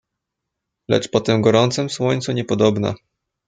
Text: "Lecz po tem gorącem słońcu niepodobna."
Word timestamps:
"Lecz 0.87 1.07
po 1.11 1.21
tem 1.21 1.41
gorącem 1.41 1.89
słońcu 1.89 2.31
niepodobna." 2.31 2.95